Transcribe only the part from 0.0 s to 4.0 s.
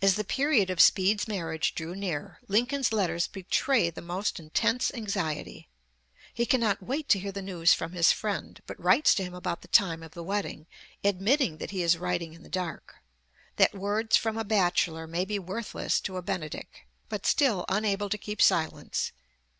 As the period of Speed's marriage drew near, Lincoln's letters betray the